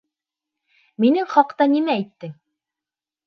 [1.03, 2.33] Минең хаҡта нимә әйттең?